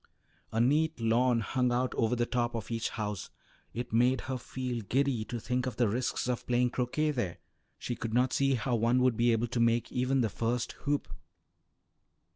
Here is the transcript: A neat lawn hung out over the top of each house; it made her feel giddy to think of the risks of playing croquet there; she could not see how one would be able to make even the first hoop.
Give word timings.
A 0.51 0.59
neat 0.59 0.99
lawn 0.99 1.41
hung 1.41 1.71
out 1.71 1.93
over 1.93 2.15
the 2.15 2.25
top 2.25 2.55
of 2.55 2.71
each 2.71 2.89
house; 2.89 3.29
it 3.71 3.93
made 3.93 4.21
her 4.21 4.39
feel 4.39 4.81
giddy 4.81 5.23
to 5.25 5.39
think 5.39 5.67
of 5.67 5.75
the 5.75 5.87
risks 5.87 6.27
of 6.27 6.47
playing 6.47 6.71
croquet 6.71 7.11
there; 7.11 7.37
she 7.77 7.95
could 7.95 8.11
not 8.11 8.33
see 8.33 8.55
how 8.55 8.73
one 8.73 9.03
would 9.03 9.15
be 9.15 9.31
able 9.31 9.45
to 9.49 9.59
make 9.59 9.91
even 9.91 10.21
the 10.21 10.29
first 10.31 10.71
hoop. 10.89 11.07